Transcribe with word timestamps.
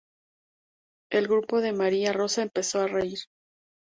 El 1.11 1.27
grupo 1.27 1.61
de 1.61 1.73
Maria 1.73 2.11
Rosa 2.11 2.41
empezó 2.41 2.79
a 2.79 2.87
reír. 2.87 3.19